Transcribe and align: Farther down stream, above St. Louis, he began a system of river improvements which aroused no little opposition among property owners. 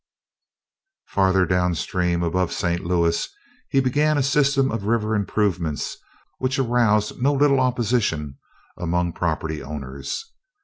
Farther 1.05 1.45
down 1.45 1.75
stream, 1.75 2.23
above 2.23 2.51
St. 2.51 2.83
Louis, 2.83 3.29
he 3.69 3.79
began 3.79 4.17
a 4.17 4.23
system 4.23 4.71
of 4.71 4.85
river 4.87 5.13
improvements 5.13 5.95
which 6.39 6.57
aroused 6.57 7.21
no 7.21 7.31
little 7.33 7.59
opposition 7.59 8.39
among 8.77 9.13
property 9.13 9.61
owners. 9.61 10.25